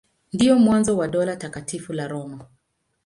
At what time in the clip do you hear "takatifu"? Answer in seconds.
1.35-1.93